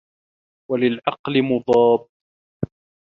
وَلِلْعَقْلِ 0.71 1.41
مُضَادٌّ 1.43 2.05